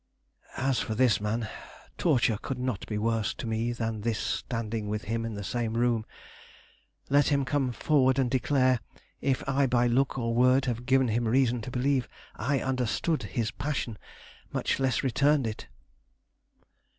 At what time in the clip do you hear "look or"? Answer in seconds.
9.85-10.33